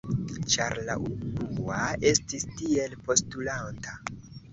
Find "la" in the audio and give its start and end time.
0.85-0.95